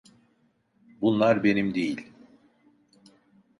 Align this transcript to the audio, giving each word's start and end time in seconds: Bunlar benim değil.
Bunlar 1.01 1.43
benim 1.43 1.73
değil. 1.75 2.11